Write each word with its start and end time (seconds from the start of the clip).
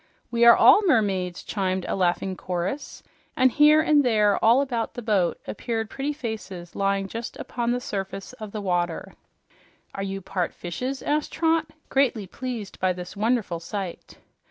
"We 0.31 0.43
are 0.45 0.55
all 0.57 0.81
mermaids!" 0.87 1.43
chimed 1.43 1.85
a 1.87 1.95
laughing 1.95 2.35
chorus, 2.35 3.03
and 3.37 3.51
here 3.51 3.81
and 3.81 4.03
there, 4.03 4.43
all 4.43 4.61
about 4.61 4.95
the 4.95 5.03
boat, 5.03 5.39
appeared 5.45 5.91
pretty 5.91 6.11
faces 6.11 6.75
lying 6.75 7.07
just 7.07 7.37
upon 7.37 7.69
the 7.69 7.79
surface 7.79 8.33
of 8.33 8.51
the 8.51 8.61
water. 8.61 9.13
"Are 9.93 10.01
you 10.01 10.19
part 10.19 10.55
fishes?" 10.55 11.03
asked 11.03 11.31
Trot, 11.33 11.67
greatly 11.89 12.25
pleased 12.25 12.79
by 12.79 12.93
this 12.93 13.15
wonderful 13.15 13.59
sight. 13.59 14.17